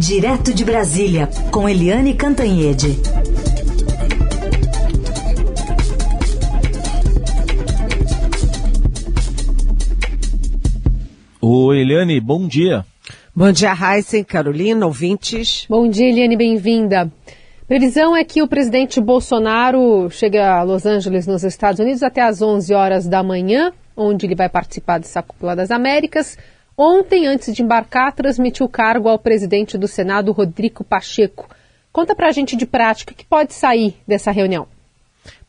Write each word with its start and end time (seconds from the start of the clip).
Direto 0.00 0.54
de 0.54 0.64
Brasília, 0.64 1.28
com 1.50 1.68
Eliane 1.68 2.14
Cantanhede. 2.14 2.96
Oi, 11.38 11.80
Eliane, 11.80 12.18
bom 12.18 12.48
dia. 12.48 12.86
Bom 13.36 13.52
dia, 13.52 13.74
Heisen, 13.74 14.24
Carolina, 14.24 14.86
ouvintes. 14.86 15.66
Bom 15.68 15.86
dia, 15.86 16.08
Eliane, 16.08 16.34
bem-vinda. 16.34 17.12
Previsão 17.68 18.16
é 18.16 18.24
que 18.24 18.42
o 18.42 18.48
presidente 18.48 19.02
Bolsonaro 19.02 20.08
chegue 20.08 20.38
a 20.38 20.62
Los 20.62 20.86
Angeles, 20.86 21.26
nos 21.26 21.44
Estados 21.44 21.78
Unidos, 21.78 22.02
até 22.02 22.22
às 22.22 22.40
11 22.40 22.72
horas 22.72 23.06
da 23.06 23.22
manhã, 23.22 23.70
onde 23.94 24.24
ele 24.24 24.34
vai 24.34 24.48
participar 24.48 24.98
dessa 24.98 25.22
cúpula 25.22 25.54
das 25.54 25.70
Américas. 25.70 26.38
Ontem, 26.76 27.26
antes 27.26 27.54
de 27.54 27.62
embarcar, 27.62 28.12
transmitiu 28.14 28.66
o 28.66 28.68
cargo 28.68 29.08
ao 29.08 29.18
presidente 29.18 29.76
do 29.76 29.86
Senado, 29.86 30.32
Rodrigo 30.32 30.82
Pacheco. 30.82 31.48
Conta 31.92 32.14
pra 32.14 32.32
gente 32.32 32.56
de 32.56 32.66
prática 32.66 33.14
que 33.14 33.24
pode 33.24 33.52
sair 33.52 33.96
dessa 34.06 34.30
reunião. 34.30 34.66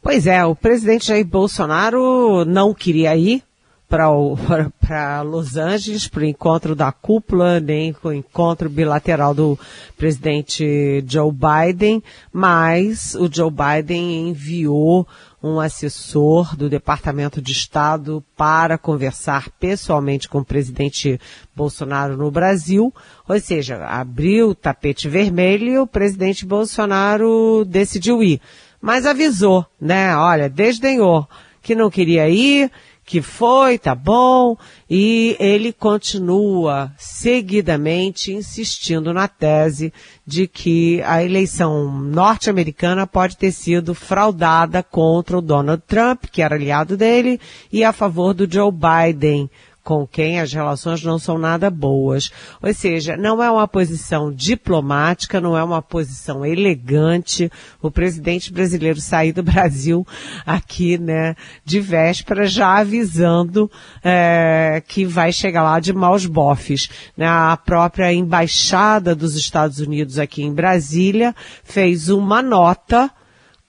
Pois 0.02 0.26
é, 0.26 0.44
o 0.44 0.56
presidente 0.56 1.08
Jair 1.08 1.26
Bolsonaro 1.26 2.44
não 2.46 2.74
queria 2.74 3.16
ir 3.16 3.44
para 3.88 5.22
Los 5.22 5.58
Angeles, 5.58 6.08
para 6.08 6.22
o 6.22 6.26
encontro 6.26 6.74
da 6.74 6.92
cúpula, 6.94 7.60
nem 7.60 7.94
o 8.02 8.12
encontro 8.12 8.70
bilateral 8.70 9.34
do 9.34 9.60
presidente 9.98 11.04
Joe 11.06 11.32
Biden, 11.32 12.02
mas 12.32 13.16
o 13.16 13.30
Joe 13.32 13.52
Biden 13.52 14.30
enviou 14.30 15.06
um 15.44 15.60
assessor 15.60 16.56
do 16.56 16.70
Departamento 16.70 17.42
de 17.42 17.52
Estado 17.52 18.24
para 18.38 18.78
conversar 18.78 19.50
pessoalmente 19.60 20.30
com 20.30 20.40
o 20.40 20.46
presidente 20.46 21.20
Bolsonaro 21.56 22.16
no 22.16 22.30
Brasil, 22.30 22.94
ou 23.28 23.40
seja, 23.40 23.84
abriu 23.86 24.50
o 24.50 24.56
tapete 24.56 25.10
vermelho 25.10 25.68
e 25.68 25.80
o 25.80 25.88
presidente 25.88 26.46
Bolsonaro 26.46 27.66
decidiu 27.66 28.22
ir. 28.22 28.40
Mas 28.80 29.06
avisou, 29.06 29.66
né? 29.80 30.16
Olha, 30.16 30.50
desdenhou 30.50 31.28
que 31.62 31.76
não 31.76 31.90
queria 31.90 32.28
ir, 32.28 32.72
que 33.06 33.22
foi, 33.22 33.78
tá 33.78 33.94
bom, 33.94 34.56
e 34.90 35.36
ele 35.40 35.74
continua 35.74 36.92
seguidamente 36.98 38.32
insistindo 38.32 39.14
na 39.14 39.28
tese 39.28 39.92
de 40.26 40.48
que 40.48 41.02
a 41.04 41.24
eleição 41.24 41.92
norte-americana 41.92 43.06
pode 43.06 43.36
ter 43.36 43.52
sido 43.52 43.94
fraudada 43.94 44.82
contra 44.84 45.38
o 45.38 45.42
Donald 45.42 45.84
Trump, 45.88 46.26
que 46.32 46.42
era 46.42 46.56
aliado 46.56 46.96
dele, 46.96 47.40
e 47.72 47.84
a 47.84 47.92
favor 47.92 48.34
do 48.34 48.50
Joe 48.50 48.72
Biden, 48.72 49.50
com 49.84 50.06
quem 50.06 50.40
as 50.40 50.54
relações 50.54 51.04
não 51.04 51.18
são 51.18 51.38
nada 51.38 51.70
boas. 51.70 52.32
Ou 52.62 52.74
seja, 52.74 53.18
não 53.18 53.42
é 53.42 53.50
uma 53.50 53.68
posição 53.68 54.32
diplomática, 54.32 55.42
não 55.42 55.58
é 55.58 55.64
uma 55.64 55.82
posição 55.82 56.46
elegante. 56.46 57.52
O 57.82 57.90
presidente 57.90 58.54
brasileiro 58.54 59.00
sair 59.02 59.32
do 59.32 59.42
Brasil 59.44 60.06
aqui, 60.46 60.98
né, 60.98 61.36
de 61.66 61.80
véspera, 61.80 62.46
já 62.46 62.78
avisando 62.78 63.70
é, 64.04 64.82
que 64.88 65.06
vai 65.06 65.32
chegar 65.32 65.64
lá 65.64 65.80
de 65.80 65.94
maus 65.94 66.26
bofes. 66.26 66.90
Né? 67.18 67.28
A 67.28 67.58
própria 67.58 68.14
embaixada 68.14 69.16
dos 69.16 69.36
Estados 69.36 69.80
Unidos 69.80 70.20
aqui 70.20 70.44
em 70.44 70.54
Brasília 70.54 71.36
fez 71.64 72.10
uma 72.10 72.42
nota 72.42 73.12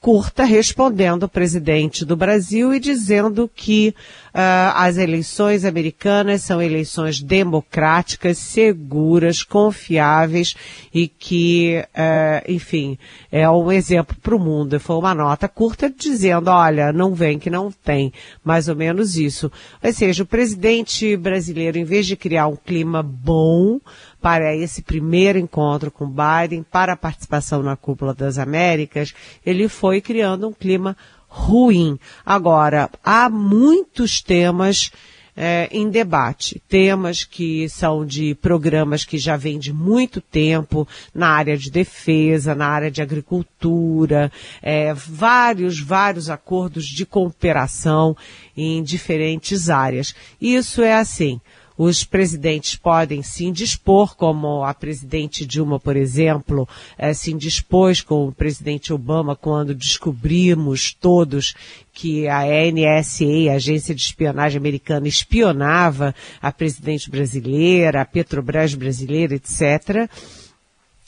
curta 0.02 0.42
respondendo 0.42 1.22
o 1.22 1.28
presidente 1.28 2.04
do 2.04 2.16
Brasil 2.16 2.74
e 2.74 2.80
dizendo 2.80 3.48
que 3.54 3.94
uh, 4.34 4.74
as 4.74 4.98
eleições 4.98 5.64
americanas 5.64 6.42
são 6.42 6.60
eleições 6.60 7.22
democráticas, 7.22 8.36
seguras, 8.38 9.44
confiáveis 9.44 10.56
e 10.92 11.06
que, 11.06 11.84
uh, 11.94 12.50
enfim, 12.50 12.98
é 13.30 13.48
um 13.48 13.70
exemplo 13.70 14.16
para 14.20 14.34
o 14.34 14.40
mundo. 14.40 14.80
Foi 14.80 14.96
uma 14.96 15.14
nota 15.14 15.46
curta 15.46 15.88
dizendo, 15.88 16.50
olha, 16.50 16.92
não 16.92 17.14
vem 17.14 17.38
que 17.38 17.48
não 17.48 17.70
tem, 17.70 18.12
mais 18.42 18.66
ou 18.66 18.74
menos 18.74 19.16
isso. 19.16 19.52
Ou 19.80 19.92
seja, 19.92 20.24
o 20.24 20.26
presidente 20.26 21.16
brasileiro, 21.16 21.78
em 21.78 21.84
vez 21.84 22.06
de 22.06 22.16
criar 22.16 22.48
um 22.48 22.56
clima 22.56 23.04
bom, 23.04 23.78
para 24.22 24.54
esse 24.54 24.82
primeiro 24.82 25.36
encontro 25.36 25.90
com 25.90 26.06
Biden, 26.08 26.62
para 26.62 26.92
a 26.92 26.96
participação 26.96 27.60
na 27.60 27.76
Cúpula 27.76 28.14
das 28.14 28.38
Américas, 28.38 29.12
ele 29.44 29.68
foi 29.68 30.00
criando 30.00 30.48
um 30.48 30.52
clima 30.52 30.96
ruim. 31.26 31.98
Agora, 32.24 32.88
há 33.02 33.28
muitos 33.28 34.22
temas 34.22 34.92
é, 35.36 35.68
em 35.72 35.88
debate. 35.90 36.62
Temas 36.68 37.24
que 37.24 37.68
são 37.68 38.04
de 38.04 38.34
programas 38.36 39.04
que 39.04 39.18
já 39.18 39.36
vêm 39.36 39.58
de 39.58 39.72
muito 39.72 40.20
tempo 40.20 40.86
na 41.14 41.28
área 41.28 41.56
de 41.56 41.70
defesa, 41.70 42.54
na 42.54 42.68
área 42.68 42.90
de 42.90 43.02
agricultura, 43.02 44.30
é, 44.60 44.92
vários, 44.94 45.80
vários 45.80 46.30
acordos 46.30 46.84
de 46.84 47.04
cooperação 47.04 48.16
em 48.56 48.82
diferentes 48.82 49.68
áreas. 49.68 50.14
Isso 50.40 50.82
é 50.82 50.94
assim. 50.94 51.40
Os 51.84 52.04
presidentes 52.04 52.76
podem 52.76 53.24
se 53.24 53.44
indispor, 53.44 54.14
como 54.14 54.62
a 54.62 54.72
presidente 54.72 55.44
Dilma, 55.44 55.80
por 55.80 55.96
exemplo, 55.96 56.68
eh, 56.96 57.12
se 57.12 57.32
indispôs 57.32 58.00
com 58.00 58.28
o 58.28 58.32
presidente 58.32 58.92
Obama 58.92 59.34
quando 59.34 59.74
descobrimos 59.74 60.92
todos 60.94 61.56
que 61.92 62.28
a 62.28 62.42
NSA, 62.46 63.50
a 63.50 63.54
Agência 63.56 63.96
de 63.96 64.00
Espionagem 64.00 64.58
Americana, 64.58 65.08
espionava 65.08 66.14
a 66.40 66.52
presidente 66.52 67.10
brasileira, 67.10 68.02
a 68.02 68.04
Petrobras 68.04 68.76
brasileira, 68.76 69.34
etc. 69.34 70.08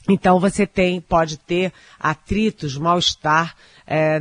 Então 0.08 0.41
você 0.41 0.66
tem, 0.66 1.00
pode 1.00 1.36
ter 1.36 1.72
atritos, 2.00 2.76
mal-estar 2.76 3.54
é, 3.86 4.20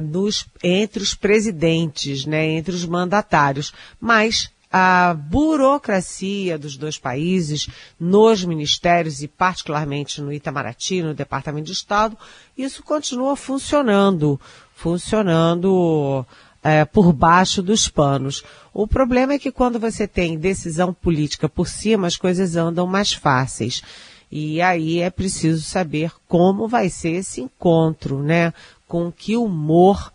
entre 0.63 1.01
os 1.01 1.15
presidentes, 1.15 2.27
né, 2.27 2.45
entre 2.45 2.75
os 2.75 2.85
mandatários, 2.85 3.73
mas 3.99 4.53
a 4.75 5.13
burocracia 5.13 6.57
dos 6.57 6.75
dois 6.75 6.97
países 6.97 7.69
nos 7.99 8.43
ministérios 8.43 9.21
e 9.21 9.27
particularmente 9.27 10.19
no 10.19 10.33
Itamaraty, 10.33 11.03
no 11.03 11.13
Departamento 11.13 11.67
de 11.67 11.73
Estado, 11.73 12.17
isso 12.57 12.81
continua 12.81 13.35
funcionando, 13.35 14.41
funcionando 14.73 16.25
é, 16.63 16.85
por 16.85 17.13
baixo 17.13 17.61
dos 17.61 17.87
panos. 17.87 18.43
O 18.73 18.87
problema 18.87 19.33
é 19.33 19.39
que 19.39 19.51
quando 19.51 19.79
você 19.79 20.07
tem 20.07 20.39
decisão 20.39 20.93
política 20.93 21.47
por 21.47 21.67
cima, 21.67 22.07
as 22.07 22.17
coisas 22.17 22.55
andam 22.55 22.87
mais 22.87 23.13
fáceis. 23.13 23.83
E 24.31 24.59
aí 24.59 25.01
é 25.01 25.11
preciso 25.11 25.61
saber 25.61 26.11
como 26.27 26.67
vai 26.67 26.89
ser 26.89 27.11
esse 27.11 27.41
encontro, 27.41 28.23
né? 28.23 28.51
Com 28.87 29.11
que 29.11 29.37
humor 29.37 30.12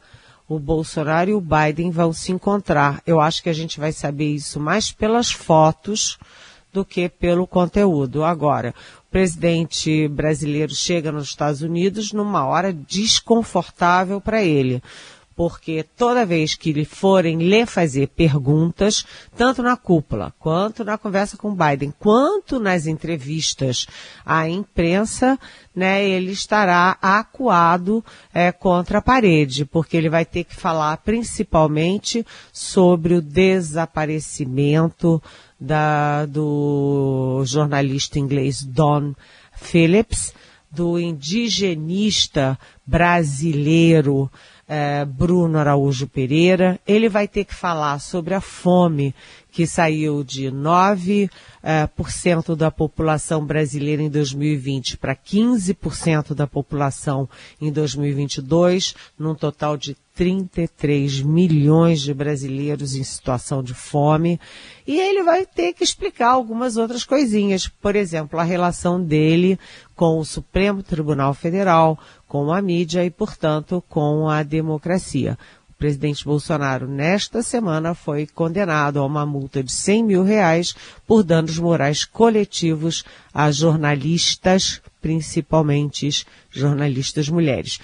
o 0.49 0.59
Bolsonaro 0.59 1.31
e 1.31 1.35
o 1.35 1.43
Biden 1.43 1.91
vão 1.91 2.13
se 2.13 2.33
encontrar. 2.33 3.03
Eu 3.07 3.21
acho 3.21 3.43
que 3.43 3.51
a 3.51 3.55
gente 3.55 3.79
vai 3.79 3.93
saber 3.93 4.35
isso 4.35 4.59
mais 4.59 4.91
pelas 4.91 5.31
fotos 5.31 6.19
do 6.73 6.85
que 6.85 7.09
pelo 7.09 7.47
conteúdo. 7.47 8.25
Agora, 8.25 8.75
o 9.07 9.11
presidente 9.11 10.09
brasileiro 10.09 10.75
chega 10.75 11.13
nos 11.13 11.29
Estados 11.29 11.61
Unidos 11.61 12.13
numa 12.13 12.47
hora 12.47 12.73
desconfortável 12.73 14.21
para 14.21 14.43
ele 14.43 14.83
porque 15.39 15.87
toda 15.97 16.27
vez 16.27 16.57
que 16.57 16.73
lhe 16.73 16.85
forem 16.85 17.39
lhe 17.39 17.65
fazer 17.65 18.09
perguntas, 18.09 19.07
tanto 19.37 19.63
na 19.63 19.77
cúpula, 19.77 20.35
quanto 20.37 20.83
na 20.83 20.99
conversa 20.99 21.37
com 21.37 21.55
Biden, 21.55 21.95
quanto 21.97 22.59
nas 22.59 22.89
entrevistas 22.89 23.87
à 24.27 24.49
imprensa, 24.49 25.39
né, 25.73 26.05
ele 26.05 26.33
estará 26.33 26.99
acuado 27.01 28.05
é, 28.35 28.51
contra 28.51 28.99
a 28.99 29.03
parede, 29.03 29.65
porque 29.65 29.97
ele 29.97 30.11
vai 30.11 30.25
ter 30.25 30.43
que 30.43 30.57
falar 30.57 30.97
principalmente 30.97 32.27
sobre 32.53 33.15
o 33.15 33.23
desaparecimento 33.23 35.23
da, 35.61 36.27
do 36.27 37.45
jornalista 37.47 38.19
inglês 38.19 38.65
Don 38.65 39.15
Phillips, 39.55 40.35
do 40.69 40.99
indigenista 40.99 42.59
brasileiro 42.85 44.29
é, 44.69 45.05
Bruno 45.05 45.59
Araújo 45.59 46.07
Pereira. 46.07 46.79
Ele 46.87 47.09
vai 47.09 47.27
ter 47.27 47.45
que 47.45 47.55
falar 47.55 47.99
sobre 47.99 48.35
a 48.35 48.41
fome 48.41 49.15
que 49.51 49.67
saiu 49.67 50.23
de 50.23 50.53
9% 50.53 51.31
é, 51.63 51.87
por 51.87 52.11
cento 52.11 52.55
da 52.55 52.71
população 52.71 53.45
brasileira 53.45 54.03
em 54.03 54.11
2020 54.11 54.99
para 54.99 55.17
15% 55.17 56.35
da 56.35 56.47
população 56.47 57.29
em 57.61 57.73
2022, 57.73 58.95
num 59.19 59.35
total 59.35 59.77
de 59.77 59.97
33 60.19 61.23
milhões 61.23 62.01
de 62.01 62.13
brasileiros 62.13 62.97
em 62.97 63.05
situação 63.05 63.63
de 63.63 63.73
fome. 63.73 64.41
E 64.85 64.99
ele 64.99 65.23
vai 65.23 65.47
ter 65.47 65.73
que 65.73 65.85
explicar 65.85 66.31
algumas 66.31 66.77
outras 66.77 67.05
coisinhas. 67.05 67.69
Por 67.69 67.95
exemplo, 67.95 68.37
a 68.37 68.43
relação 68.43 69.01
dele 69.01 69.57
com 69.95 70.19
o 70.19 70.25
Supremo 70.25 70.83
Tribunal 70.83 71.35
Federal, 71.35 71.97
com 72.27 72.53
a 72.53 72.61
mídia 72.61 73.05
e, 73.05 73.11
portanto, 73.11 73.81
com 73.89 74.29
a 74.29 74.43
democracia. 74.43 75.39
presidente 75.79 76.25
Bolsonaro, 76.25 76.89
nesta 76.89 77.41
semana, 77.41 77.95
foi 77.95 78.27
condenado 78.27 78.99
a 78.99 79.07
uma 79.07 79.25
multa 79.25 79.63
de 79.63 79.71
100 79.71 80.03
mil 80.03 80.25
reais 80.25 80.75
por 81.07 81.23
danos 81.23 81.61
morais 81.61 82.05
coletivos 82.05 83.05
a 83.33 83.53
jornalistas, 83.53 84.83
principalmente 85.01 86.27
jornalistas 86.51 87.29
mulheres. 87.29 87.79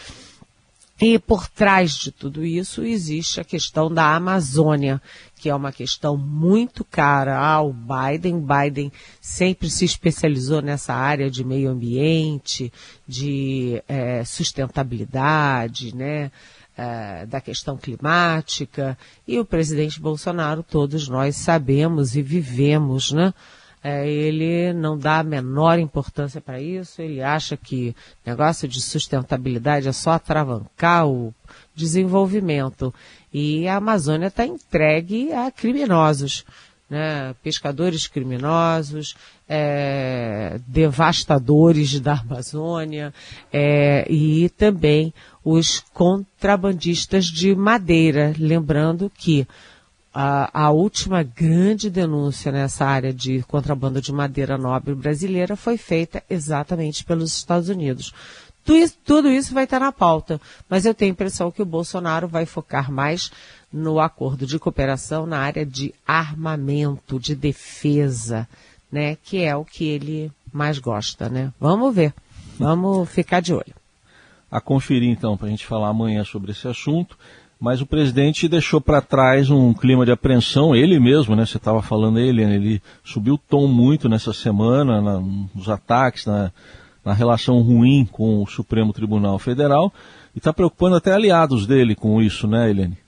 E 1.06 1.18
por 1.18 1.46
trás 1.46 1.96
de 1.96 2.10
tudo 2.10 2.42
isso 2.42 2.82
existe 2.82 3.38
a 3.38 3.44
questão 3.44 3.92
da 3.92 4.16
Amazônia, 4.16 5.02
que 5.36 5.50
é 5.50 5.54
uma 5.54 5.70
questão 5.70 6.16
muito 6.16 6.82
cara 6.82 7.38
ao 7.38 7.74
Biden. 7.74 8.40
Biden 8.40 8.90
sempre 9.20 9.68
se 9.68 9.84
especializou 9.84 10.62
nessa 10.62 10.94
área 10.94 11.30
de 11.30 11.44
meio 11.44 11.68
ambiente, 11.68 12.72
de 13.06 13.82
é, 13.86 14.24
sustentabilidade, 14.24 15.94
né? 15.94 16.32
É, 16.74 17.26
da 17.26 17.38
questão 17.38 17.76
climática. 17.76 18.96
E 19.28 19.38
o 19.38 19.44
presidente 19.44 20.00
Bolsonaro, 20.00 20.62
todos 20.62 21.06
nós 21.06 21.36
sabemos 21.36 22.16
e 22.16 22.22
vivemos, 22.22 23.12
né? 23.12 23.34
É, 23.86 24.08
ele 24.08 24.72
não 24.72 24.96
dá 24.96 25.18
a 25.18 25.22
menor 25.22 25.78
importância 25.78 26.40
para 26.40 26.58
isso, 26.58 27.02
ele 27.02 27.20
acha 27.20 27.54
que 27.54 27.94
negócio 28.24 28.66
de 28.66 28.80
sustentabilidade 28.80 29.86
é 29.86 29.92
só 29.92 30.12
atravancar 30.12 31.06
o 31.06 31.34
desenvolvimento. 31.74 32.94
E 33.30 33.68
a 33.68 33.76
Amazônia 33.76 34.28
está 34.28 34.46
entregue 34.46 35.30
a 35.34 35.50
criminosos, 35.50 36.46
né? 36.88 37.34
pescadores 37.42 38.06
criminosos, 38.06 39.14
é, 39.46 40.58
devastadores 40.66 42.00
da 42.00 42.14
Amazônia 42.14 43.12
é, 43.52 44.06
e 44.10 44.48
também 44.48 45.12
os 45.44 45.80
contrabandistas 45.92 47.26
de 47.26 47.54
madeira. 47.54 48.32
Lembrando 48.38 49.12
que 49.14 49.46
a, 50.14 50.66
a, 50.66 50.70
última 50.70 51.24
grande 51.24 51.90
denúncia 51.90 52.52
nessa 52.52 52.86
área 52.86 53.12
de 53.12 53.42
contrabando 53.42 54.00
de 54.00 54.12
madeira 54.12 54.56
nobre 54.56 54.94
brasileira 54.94 55.56
foi 55.56 55.76
feita 55.76 56.22
exatamente 56.30 57.04
pelos 57.04 57.36
Estados 57.36 57.68
Unidos. 57.68 58.14
Tudo 58.64 58.78
isso, 58.78 58.96
tudo 59.04 59.28
isso 59.28 59.52
vai 59.52 59.64
estar 59.64 59.80
na 59.80 59.90
pauta, 59.92 60.40
mas 60.70 60.86
eu 60.86 60.94
tenho 60.94 61.10
a 61.10 61.12
impressão 61.12 61.50
que 61.50 61.60
o 61.60 61.66
Bolsonaro 61.66 62.28
vai 62.28 62.46
focar 62.46 62.90
mais 62.90 63.30
no 63.72 63.98
acordo 63.98 64.46
de 64.46 64.58
cooperação 64.58 65.26
na 65.26 65.38
área 65.38 65.66
de 65.66 65.92
armamento, 66.06 67.18
de 67.18 67.34
defesa, 67.34 68.48
né, 68.90 69.16
que 69.16 69.42
é 69.42 69.54
o 69.56 69.64
que 69.64 69.84
ele 69.84 70.30
mais 70.52 70.78
gosta, 70.78 71.28
né? 71.28 71.52
Vamos 71.60 71.92
ver, 71.92 72.14
vamos 72.56 73.10
ficar 73.10 73.40
de 73.40 73.52
olho. 73.52 73.74
A 74.48 74.60
conferir 74.60 75.10
então 75.10 75.36
para 75.36 75.48
a 75.48 75.50
gente 75.50 75.66
falar 75.66 75.88
amanhã 75.88 76.22
sobre 76.22 76.52
esse 76.52 76.68
assunto 76.68 77.18
mas 77.64 77.80
o 77.80 77.86
presidente 77.86 78.46
deixou 78.46 78.78
para 78.78 79.00
trás 79.00 79.48
um 79.48 79.72
clima 79.72 80.04
de 80.04 80.12
apreensão, 80.12 80.76
ele 80.76 81.00
mesmo, 81.00 81.34
né? 81.34 81.46
Você 81.46 81.56
estava 81.56 81.80
falando 81.80 82.18
ele, 82.18 82.42
ele 82.42 82.82
subiu 83.02 83.36
o 83.36 83.38
tom 83.38 83.66
muito 83.66 84.06
nessa 84.06 84.34
semana, 84.34 85.00
na, 85.00 85.18
nos 85.18 85.70
ataques, 85.70 86.26
na, 86.26 86.52
na 87.02 87.14
relação 87.14 87.62
ruim 87.62 88.06
com 88.12 88.42
o 88.42 88.46
Supremo 88.46 88.92
Tribunal 88.92 89.38
Federal, 89.38 89.90
e 90.34 90.38
está 90.38 90.52
preocupando 90.52 90.96
até 90.96 91.14
aliados 91.14 91.66
dele 91.66 91.94
com 91.94 92.20
isso, 92.20 92.46
né, 92.46 92.68
Helene? 92.68 92.98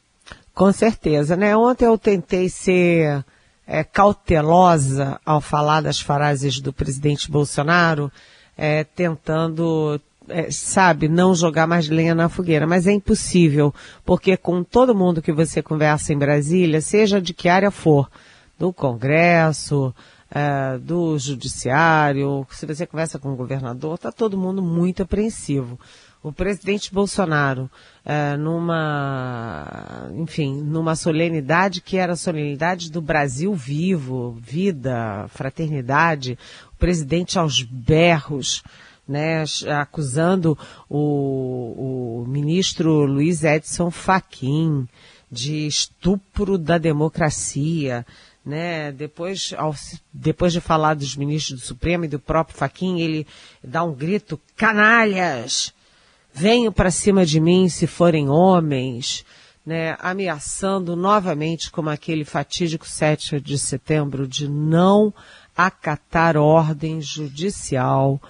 Com 0.55 0.73
certeza, 0.73 1.37
né? 1.37 1.55
Ontem 1.55 1.85
eu 1.85 1.99
tentei 1.99 2.49
ser 2.49 3.23
é, 3.67 3.85
cautelosa 3.85 5.21
ao 5.27 5.43
falar 5.43 5.83
das 5.83 6.01
frases 6.01 6.61
do 6.61 6.73
presidente 6.73 7.31
Bolsonaro, 7.31 8.11
é, 8.57 8.85
tentando 8.85 10.01
é, 10.29 10.51
sabe, 10.51 11.09
não 11.09 11.35
jogar 11.35 11.67
mais 11.67 11.89
lenha 11.89 12.15
na 12.15 12.29
fogueira, 12.29 12.67
mas 12.67 12.87
é 12.87 12.93
impossível, 12.93 13.75
porque 14.05 14.37
com 14.37 14.63
todo 14.63 14.95
mundo 14.95 15.23
que 15.23 15.33
você 15.33 15.63
conversa 15.63 16.13
em 16.13 16.19
Brasília, 16.19 16.81
seja 16.81 17.21
de 17.21 17.33
que 17.33 17.49
área 17.49 17.71
for, 17.71 18.11
do 18.59 18.73
Congresso, 18.73 19.95
é, 20.31 20.79
do 20.79 21.19
Judiciário, 21.19 22.47
se 22.51 22.67
você 22.67 22.87
conversa 22.87 23.19
com 23.19 23.33
o 23.33 23.37
governador, 23.37 23.95
está 23.95 24.11
todo 24.11 24.39
mundo 24.39 24.63
muito 24.63 25.03
apreensivo. 25.03 25.79
O 26.23 26.33
presidente 26.33 26.93
Bolsonaro, 26.93 27.71
é, 28.05 28.37
numa, 28.37 30.11
enfim, 30.17 30.61
numa 30.61 30.97
solenidade 30.97 31.81
que 31.81 31.97
era 31.97 32.15
a 32.15 32.17
solenidade 32.17 32.91
do 32.91 33.01
Brasil 33.01 33.55
vivo, 33.55 34.37
vida, 34.41 35.27
fraternidade, 35.29 36.37
o 36.73 36.77
presidente 36.79 37.39
aos 37.39 37.63
berros, 37.63 38.65
né, 39.07 39.45
acusando 39.81 40.59
o, 40.89 42.23
o 42.23 42.27
ministro 42.27 43.05
Luiz 43.05 43.45
Edson 43.45 43.91
Fachin 43.91 44.89
de 45.31 45.67
estupro 45.67 46.57
da 46.57 46.79
democracia, 46.79 48.07
né? 48.45 48.93
Depois, 48.93 49.53
ao, 49.57 49.75
depois 50.13 50.53
de 50.53 50.61
falar 50.61 50.95
dos 50.95 51.17
ministros 51.17 51.61
do 51.61 51.67
Supremo 51.67 52.05
e 52.05 52.09
do 52.09 52.19
próprio 52.19 52.57
Fachin, 52.57 53.01
ele 53.01 53.27
dá 53.63 53.83
um 53.83 53.93
grito: 53.93 54.41
canalhas, 54.57 55.75
venham 56.33 56.73
para 56.73 56.91
cima 56.91 57.27
de 57.27 57.41
mim 57.41 57.69
se 57.69 57.87
forem 57.87 58.29
homens, 58.29 59.25
né? 59.65 59.97
Ameaçando 59.99 60.95
novamente, 60.95 61.71
como 61.71 61.91
aquele 61.91 62.25
fatídico 62.25 62.87
7 62.87 63.41
de 63.41 63.59
setembro, 63.59 64.29
de 64.29 64.49
não 64.49 65.13
acatar 65.57 66.37
ordem 66.37 67.01
judicial 67.01 68.21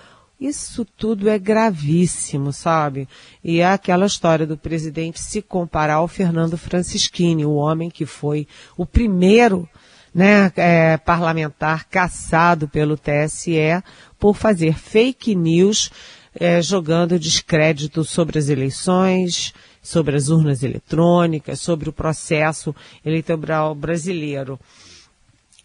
isso 0.40 0.84
tudo 0.84 1.28
é 1.28 1.38
gravíssimo, 1.38 2.52
sabe? 2.52 3.08
E 3.42 3.60
é 3.60 3.66
aquela 3.66 4.06
história 4.06 4.46
do 4.46 4.56
presidente 4.56 5.18
se 5.20 5.40
comparar 5.40 5.94
ao 5.94 6.08
Fernando 6.08 6.58
Francischini, 6.58 7.46
o 7.46 7.54
homem 7.54 7.88
que 7.88 8.04
foi 8.04 8.46
o 8.76 8.84
primeiro 8.84 9.68
né, 10.14 10.52
é, 10.56 10.96
parlamentar 10.98 11.86
caçado 11.88 12.68
pelo 12.68 12.96
TSE 12.96 13.82
por 14.18 14.34
fazer 14.34 14.78
fake 14.78 15.34
news, 15.34 15.90
é, 16.34 16.60
jogando 16.60 17.18
descrédito 17.18 18.04
sobre 18.04 18.38
as 18.38 18.48
eleições, 18.48 19.54
sobre 19.82 20.16
as 20.16 20.28
urnas 20.28 20.62
eletrônicas, 20.62 21.60
sobre 21.60 21.88
o 21.88 21.92
processo 21.92 22.74
eleitoral 23.04 23.74
brasileiro. 23.74 24.60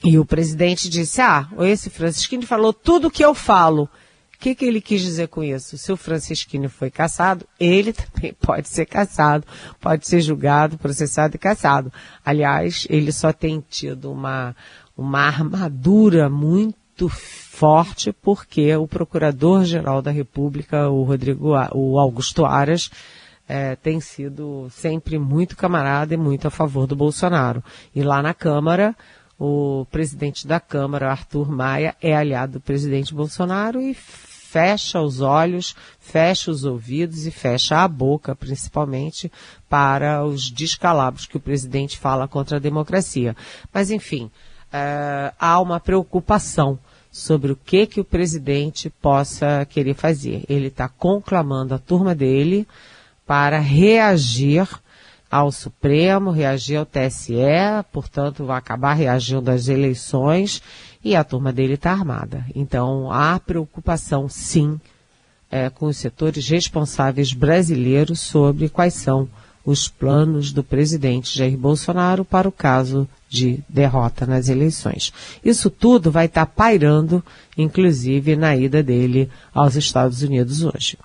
E 0.04 0.18
o 0.18 0.26
presidente 0.26 0.90
disse, 0.90 1.22
ah, 1.22 1.48
esse 1.60 1.90
Francisquini 1.90 2.46
falou 2.46 2.74
tudo 2.74 3.08
o 3.08 3.12
que 3.12 3.24
eu 3.24 3.36
falo 3.36 3.90
que, 4.42 4.56
que 4.56 4.66
ele 4.66 4.82
quis 4.82 5.02
dizer 5.02 5.28
com 5.28 5.44
isso? 5.44 5.78
Se 5.78 5.92
o 5.92 5.96
Francisquini 5.96 6.68
foi 6.68 6.90
caçado, 6.90 7.46
ele 7.60 7.94
também 7.94 8.34
pode 8.34 8.68
ser 8.68 8.88
caçado, 8.88 9.46
pode 9.80 10.08
ser 10.08 10.20
julgado, 10.20 10.80
processado 10.80 11.36
e 11.36 11.40
caçado. 11.40 11.94
Aliás, 12.26 12.88
ele 12.90 13.12
só 13.12 13.32
tem 13.32 13.64
tido 13.70 14.12
uma, 14.12 14.56
uma 14.98 15.22
armadura 15.22 16.28
muito 16.28 17.08
forte 17.08 18.12
porque 18.12 18.76
o 18.76 18.88
Procurador-Geral 18.88 20.02
da 20.02 20.10
República, 20.10 20.90
o 20.90 21.04
Rodrigo, 21.04 21.54
o 21.74 22.00
Augusto 22.00 22.44
Aras, 22.44 22.90
é, 23.48 23.76
tem 23.76 24.00
sido 24.00 24.68
sempre 24.72 25.20
muito 25.20 25.56
camarada 25.56 26.16
e 26.16 26.18
muito 26.18 26.48
a 26.48 26.52
favor 26.52 26.88
do 26.88 26.96
Bolsonaro. 26.96 27.64
E 27.94 28.02
lá 28.02 28.24
na 28.24 28.34
Câmara, 28.34 28.96
o 29.38 29.86
presidente 29.92 30.48
da 30.48 30.60
Câmara, 30.60 31.12
Arthur 31.12 31.52
Maia, 31.52 31.96
é 32.02 32.16
aliado 32.16 32.54
do 32.54 32.62
presidente 32.62 33.14
Bolsonaro 33.14 33.80
e 33.80 33.96
fecha 34.52 35.00
os 35.00 35.22
olhos, 35.22 35.74
fecha 35.98 36.52
os 36.52 36.66
ouvidos 36.66 37.26
e 37.26 37.32
fecha 37.32 37.78
a 37.78 37.88
boca, 37.88 38.36
principalmente, 38.36 39.32
para 39.70 40.26
os 40.26 40.52
descalabros 40.52 41.26
que 41.26 41.38
o 41.38 41.40
presidente 41.40 41.98
fala 41.98 42.28
contra 42.28 42.58
a 42.58 42.60
democracia. 42.60 43.34
Mas, 43.74 43.90
enfim, 43.90 44.26
uh, 44.26 45.34
há 45.40 45.58
uma 45.62 45.80
preocupação 45.80 46.78
sobre 47.10 47.54
o 47.54 47.56
que, 47.56 47.88
que 47.88 48.02
o 48.02 48.06
presidente 48.06 48.90
possa 48.90 49.66
querer 49.70 49.94
fazer. 49.94 50.44
Ele 50.50 50.68
está 50.68 50.90
conclamando 50.90 51.74
a 51.74 51.80
turma 51.80 52.14
dele 52.14 52.68
para 53.26 53.58
reagir 53.58 54.68
ao 55.32 55.50
Supremo, 55.50 56.30
reagir 56.30 56.76
ao 56.76 56.86
TSE, 56.86 57.34
portanto, 57.90 58.44
vai 58.44 58.58
acabar 58.58 58.94
reagindo 58.94 59.50
às 59.50 59.70
eleições 59.70 60.62
e 61.02 61.16
a 61.16 61.24
turma 61.24 61.54
dele 61.54 61.76
está 61.76 61.92
armada. 61.92 62.46
Então, 62.54 63.10
há 63.10 63.40
preocupação, 63.40 64.28
sim, 64.28 64.78
é, 65.50 65.70
com 65.70 65.86
os 65.86 65.96
setores 65.96 66.48
responsáveis 66.50 67.32
brasileiros 67.32 68.20
sobre 68.20 68.68
quais 68.68 68.94
são 68.94 69.30
os 69.66 69.88
planos 69.88 70.52
do 70.52 70.64
presidente 70.64 71.38
Jair 71.38 71.58
Bolsonaro 71.58 72.26
para 72.26 72.50
o 72.50 72.52
caso 72.52 73.08
de 73.30 73.60
derrota 73.70 74.26
nas 74.26 74.50
eleições. 74.50 75.14
Isso 75.44 75.70
tudo 75.70 76.12
vai 76.12 76.26
estar 76.26 76.46
tá 76.46 76.52
pairando, 76.54 77.24
inclusive, 77.58 78.36
na 78.36 78.56
ida 78.56 78.84
dele 78.84 79.30
aos 79.54 79.76
Estados 79.76 80.24
Unidos 80.24 80.64
hoje. 80.64 80.98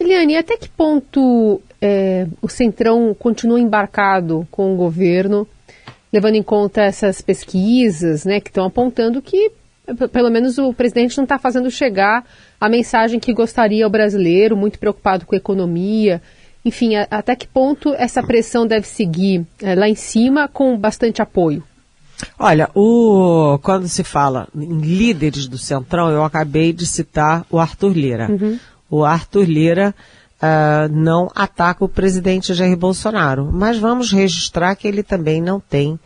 Eliane, 0.00 0.36
até 0.36 0.56
que 0.56 0.68
ponto 0.68 1.60
é, 1.80 2.26
o 2.42 2.48
Centrão 2.48 3.14
continua 3.18 3.60
embarcado 3.60 4.46
com 4.50 4.72
o 4.72 4.76
governo 4.76 5.46
levando 6.12 6.34
em 6.34 6.42
conta 6.42 6.82
essas 6.82 7.20
pesquisas, 7.20 8.24
né, 8.24 8.40
que 8.40 8.50
estão 8.50 8.64
apontando 8.64 9.22
que 9.22 9.52
pelo 10.12 10.30
menos 10.30 10.58
o 10.58 10.72
presidente 10.72 11.16
não 11.16 11.24
está 11.24 11.38
fazendo 11.38 11.70
chegar 11.70 12.24
a 12.60 12.68
mensagem 12.68 13.18
que 13.18 13.32
gostaria 13.32 13.84
ao 13.84 13.90
brasileiro, 13.90 14.56
muito 14.56 14.78
preocupado 14.78 15.26
com 15.26 15.34
a 15.34 15.38
economia 15.38 16.20
Enfim, 16.64 16.96
a, 16.96 17.06
até 17.10 17.34
que 17.34 17.46
ponto 17.46 17.94
essa 17.94 18.22
pressão 18.22 18.66
deve 18.66 18.86
seguir 18.86 19.46
é, 19.60 19.74
lá 19.74 19.88
em 19.88 19.94
cima 19.94 20.48
com 20.48 20.76
bastante 20.76 21.22
apoio? 21.22 21.62
Olha, 22.38 22.68
o, 22.74 23.58
quando 23.62 23.88
se 23.88 24.04
fala 24.04 24.46
em 24.54 24.80
líderes 24.80 25.46
do 25.46 25.56
Centrão, 25.56 26.10
eu 26.10 26.22
acabei 26.22 26.72
de 26.72 26.86
citar 26.86 27.46
o 27.50 27.58
Arthur 27.58 27.92
Lira. 27.96 28.30
Uhum. 28.30 28.58
O 28.90 29.04
Arthur 29.04 29.44
Lira 29.48 29.94
uh, 30.40 30.88
não 30.90 31.30
ataca 31.34 31.84
o 31.84 31.88
presidente 31.88 32.54
Jair 32.54 32.76
Bolsonaro, 32.76 33.50
mas 33.52 33.78
vamos 33.78 34.10
registrar 34.12 34.74
que 34.74 34.88
ele 34.88 35.02
também 35.02 35.40
não 35.40 35.60
tem 35.60 35.98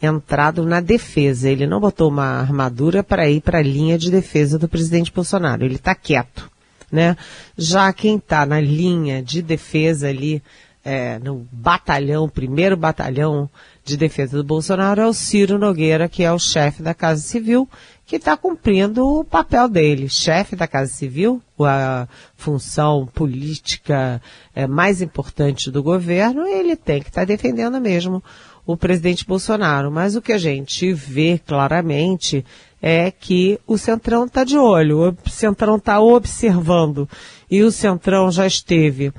entrado 0.00 0.64
na 0.64 0.80
defesa. 0.80 1.50
Ele 1.50 1.66
não 1.66 1.80
botou 1.80 2.10
uma 2.10 2.40
armadura 2.40 3.02
para 3.02 3.28
ir 3.28 3.40
para 3.40 3.58
a 3.58 3.62
linha 3.62 3.98
de 3.98 4.10
defesa 4.10 4.58
do 4.58 4.68
presidente 4.68 5.12
Bolsonaro. 5.12 5.64
Ele 5.64 5.76
está 5.76 5.94
quieto, 5.94 6.50
né? 6.90 7.16
Já 7.56 7.92
quem 7.92 8.16
está 8.16 8.44
na 8.44 8.60
linha 8.60 9.22
de 9.22 9.42
defesa 9.42 10.08
ali, 10.08 10.42
é, 10.84 11.18
no 11.18 11.46
batalhão, 11.50 12.28
primeiro 12.28 12.76
batalhão 12.76 13.48
de 13.84 13.96
defesa 13.96 14.38
do 14.38 14.44
Bolsonaro 14.44 15.02
é 15.02 15.06
o 15.06 15.12
Ciro 15.12 15.58
Nogueira, 15.58 16.08
que 16.08 16.22
é 16.22 16.32
o 16.32 16.38
chefe 16.38 16.82
da 16.82 16.94
Casa 16.94 17.20
Civil, 17.20 17.68
que 18.06 18.16
está 18.16 18.36
cumprindo 18.36 19.06
o 19.06 19.24
papel 19.24 19.68
dele. 19.68 20.08
Chefe 20.08 20.56
da 20.56 20.66
Casa 20.66 20.90
Civil, 20.90 21.42
a 21.60 22.08
função 22.34 23.06
política 23.14 24.22
é, 24.54 24.66
mais 24.66 25.02
importante 25.02 25.70
do 25.70 25.82
governo, 25.82 26.46
ele 26.46 26.76
tem 26.76 27.02
que 27.02 27.08
estar 27.08 27.22
tá 27.22 27.26
defendendo 27.26 27.78
mesmo 27.80 28.24
o 28.66 28.76
presidente 28.76 29.26
Bolsonaro. 29.26 29.90
Mas 29.90 30.16
o 30.16 30.22
que 30.22 30.32
a 30.32 30.38
gente 30.38 30.92
vê 30.92 31.38
claramente 31.44 32.44
é 32.80 33.10
que 33.10 33.58
o 33.66 33.76
Centrão 33.76 34.24
está 34.24 34.44
de 34.44 34.56
olho, 34.56 35.16
o 35.26 35.30
Centrão 35.30 35.76
está 35.76 36.00
observando. 36.00 37.08
E 37.50 37.62
o 37.62 37.70
Centrão 37.70 38.30
já 38.30 38.46
esteve 38.46 39.12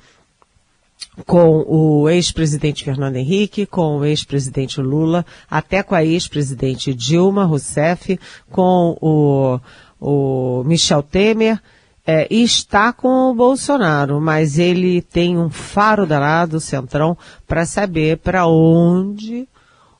com 1.25 1.63
o 1.67 2.09
ex-presidente 2.09 2.83
Fernando 2.83 3.15
Henrique, 3.15 3.65
com 3.65 3.97
o 3.97 4.05
ex-presidente 4.05 4.81
Lula, 4.81 5.25
até 5.49 5.81
com 5.81 5.95
a 5.95 6.03
ex-presidente 6.03 6.93
Dilma 6.93 7.45
Rousseff, 7.45 8.19
com 8.51 8.97
o, 9.01 9.59
o 9.99 10.63
Michel 10.65 11.01
Temer, 11.01 11.61
é, 12.05 12.27
e 12.29 12.43
está 12.43 12.93
com 12.93 13.31
o 13.31 13.33
Bolsonaro, 13.33 14.21
mas 14.21 14.59
ele 14.59 15.01
tem 15.01 15.37
um 15.37 15.49
faro 15.49 16.05
danado, 16.05 16.59
centrão, 16.59 17.17
para 17.47 17.65
saber 17.65 18.17
para 18.17 18.45
onde 18.45 19.47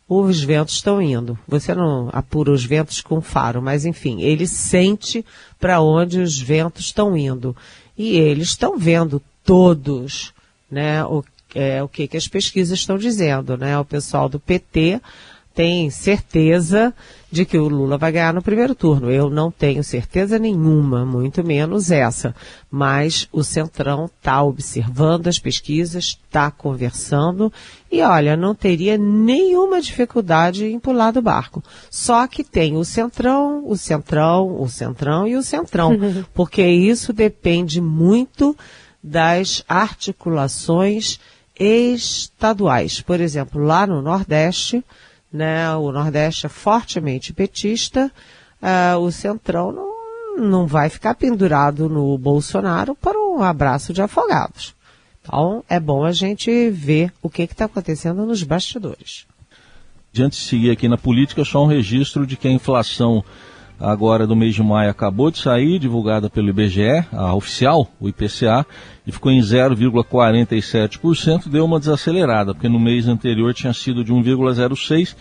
os 0.08 0.40
ventos 0.42 0.76
estão 0.76 1.02
indo. 1.02 1.38
Você 1.48 1.74
não 1.74 2.10
apura 2.14 2.52
os 2.52 2.64
ventos 2.64 3.02
com 3.02 3.22
faro, 3.22 3.62
mas 3.62 3.86
enfim, 3.86 4.22
ele 4.22 4.46
sente 4.46 5.26
para 5.60 5.82
onde 5.82 6.20
os 6.20 6.40
ventos 6.40 6.86
estão 6.86 7.18
indo. 7.18 7.56
E 7.98 8.18
eles 8.18 8.50
estão 8.50 8.78
vendo 8.78 9.20
todos 9.44 10.32
né, 10.70 11.04
o, 11.06 11.24
é, 11.54 11.82
o 11.82 11.88
que, 11.88 12.08
que 12.08 12.18
as 12.18 12.28
pesquisas 12.28 12.80
estão 12.80 12.98
dizendo, 12.98 13.58
né? 13.58 13.78
O 13.80 13.86
pessoal 13.86 14.28
do 14.28 14.40
PT 14.40 15.02
tem 15.56 15.90
certeza 15.90 16.94
de 17.32 17.46
que 17.46 17.58
o 17.58 17.70
Lula 17.70 17.98
vai 17.98 18.12
ganhar 18.12 18.34
no 18.34 18.42
primeiro 18.42 18.76
turno. 18.76 19.10
Eu 19.10 19.30
não 19.30 19.50
tenho 19.50 19.84
certeza 19.86 20.38
nenhuma, 20.38 21.06
muito 21.06 21.46
menos 21.46 21.92
essa. 21.92 22.36
Mas 22.70 23.28
o 23.32 23.42
Centrão 23.42 24.06
está 24.06 24.44
observando 24.44 25.28
as 25.28 25.40
pesquisas, 25.40 26.18
está 26.28 26.52
conversando 26.52 27.52
e 27.90 28.02
olha, 28.02 28.36
não 28.36 28.54
teria 28.54 28.98
nenhuma 28.98 29.82
dificuldade 29.82 30.66
em 30.66 30.78
pular 30.78 31.12
do 31.12 31.22
barco. 31.22 31.64
Só 31.90 32.28
que 32.28 32.44
tem 32.44 32.76
o 32.76 32.84
Centrão, 32.84 33.64
o 33.66 33.78
Centrão, 33.78 34.62
o 34.62 34.68
Centrão 34.68 35.26
e 35.26 35.38
o 35.38 35.44
Centrão. 35.44 35.98
porque 36.34 36.68
isso 36.68 37.14
depende 37.14 37.80
muito 37.80 38.56
das 39.06 39.64
articulações 39.70 41.20
estaduais. 41.58 43.02
Por 43.02 43.22
exemplo, 43.22 43.64
lá 43.64 43.86
no 43.86 44.02
Nordeste, 44.02 44.84
né, 45.32 45.72
o 45.76 45.92
Nordeste 45.92 46.48
é 46.48 46.50
fortemente 46.50 47.32
petista, 47.32 48.12
uh, 48.60 48.98
o 48.98 49.12
Centrão 49.12 49.72
não, 49.72 50.50
não 50.50 50.66
vai 50.66 50.90
ficar 50.90 51.14
pendurado 51.14 51.88
no 51.88 52.18
Bolsonaro 52.18 52.96
para 52.96 53.20
um 53.20 53.44
abraço 53.44 53.94
de 53.94 54.02
afogados. 54.02 54.74
Então, 55.22 55.64
é 55.70 55.80
bom 55.80 56.04
a 56.04 56.12
gente 56.12 56.72
ver 56.72 57.14
o 57.22 57.30
que 57.30 57.44
está 57.44 57.66
acontecendo 57.66 58.26
nos 58.26 58.42
bastidores. 58.42 59.28
Antes 60.18 60.40
de 60.40 60.46
seguir 60.46 60.72
aqui 60.72 60.88
na 60.88 60.98
política, 60.98 61.46
só 61.46 61.64
um 61.64 61.68
registro 61.68 62.26
de 62.26 62.38
que 62.38 62.48
a 62.48 62.52
inflação 62.52 63.24
agora 63.80 64.26
do 64.26 64.36
mês 64.36 64.56
de 64.56 64.64
maio 64.64 64.90
acabou 64.90 65.30
de 65.30 65.38
sair, 65.40 65.78
divulgada 65.80 66.30
pelo 66.30 66.50
IBGE, 66.50 67.06
a 67.12 67.36
oficial, 67.36 67.88
o 68.00 68.08
IPCA, 68.08 68.66
e 69.06 69.12
ficou 69.12 69.30
em 69.32 69.40
0,47%, 69.40 71.50
deu 71.50 71.66
uma 71.66 71.80
desacelerada, 71.80 72.54
porque 72.54 72.70
no 72.70 72.80
mês 72.80 73.08
anterior 73.08 73.54
tinha 73.54 73.74
sido 73.74 74.04
de 74.04 74.12
1,06%, 74.14 75.16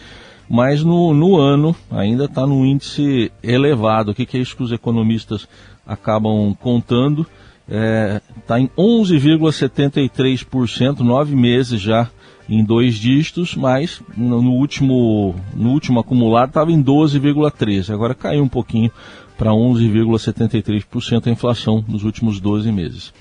mas 0.49 0.83
no, 0.83 1.13
no 1.15 1.37
ano 1.37 1.77
ainda 1.91 2.25
está 2.27 2.47
num 2.47 2.67
índice 2.67 3.33
elevado. 3.43 4.11
O 4.11 4.15
que, 4.15 4.27
que 4.27 4.37
é 4.37 4.41
isso 4.41 4.55
que 4.57 4.63
os 4.63 4.73
economistas 4.73 5.49
acabam 5.87 6.55
contando? 6.61 7.27
Está 7.67 7.77
é, 7.77 8.21
tá 8.47 8.61
em 8.61 8.69
11,73%, 8.77 11.01
nove 11.01 11.35
meses 11.35 11.81
já 11.81 12.11
em 12.49 12.65
dois 12.65 12.97
dígitos, 12.97 13.55
mas 13.55 14.03
no, 14.17 14.53
último, 14.53 15.35
no 15.55 15.71
último 15.71 16.01
acumulado 16.01 16.51
estava 16.51 16.71
em 16.71 16.83
12,13%. 16.83 17.93
Agora 17.93 18.15
caiu 18.15 18.43
um 18.43 18.49
pouquinho 18.49 18.91
para 19.37 19.51
11,73% 19.51 21.27
a 21.27 21.31
inflação 21.31 21.85
nos 21.89 22.05
últimos 22.05 22.41
12 22.41 22.71
meses. 22.71 23.13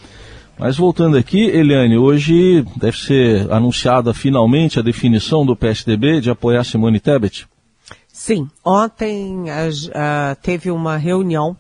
Mas 0.58 0.78
voltando 0.78 1.18
aqui, 1.18 1.42
Eliane, 1.42 1.98
hoje 1.98 2.64
deve 2.76 2.98
ser 2.98 3.52
anunciada 3.52 4.14
finalmente 4.14 4.78
a 4.78 4.84
definição 4.84 5.46
do 5.46 5.56
PSDB 5.56 6.22
de 6.22 6.30
apoiar 6.30 6.64
Simone 6.64 7.00
Tebet? 7.00 7.48
Sim, 8.08 8.48
ontem 8.64 9.46
uh, 9.50 10.36
teve 10.42 10.70
uma 10.70 10.96
reunião 10.98 11.58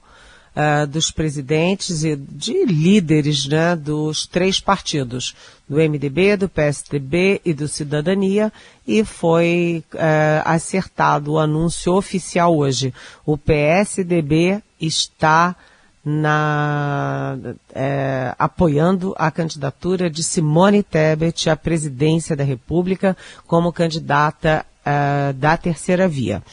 uh, 0.55 0.87
dos 0.87 1.11
presidentes 1.11 2.03
e 2.03 2.15
de 2.15 2.65
líderes 2.65 3.47
né, 3.47 3.75
dos 3.75 4.25
três 4.25 4.59
partidos, 4.59 5.35
do 5.67 5.77
MDB, 5.77 6.37
do 6.37 6.49
PSDB 6.49 7.41
e 7.43 7.53
do 7.53 7.67
Cidadania, 7.67 8.51
e 8.87 9.03
foi 9.03 9.83
uh, 9.93 9.97
acertado 10.45 11.33
o 11.33 11.39
anúncio 11.39 11.93
oficial 11.93 12.55
hoje. 12.57 12.93
O 13.25 13.37
PSDB 13.37 14.61
está 14.79 15.55
na, 16.05 17.37
é, 17.73 18.35
apoiando 18.37 19.15
a 19.17 19.31
candidatura 19.31 20.09
de 20.09 20.21
Simone 20.21 20.83
Tebet 20.83 21.49
à 21.49 21.55
presidência 21.55 22.35
da 22.35 22.43
República 22.43 23.15
como 23.47 23.71
candidata 23.71 24.65
é, 24.85 25.31
da 25.31 25.55
terceira 25.55 26.07
via. 26.07 26.43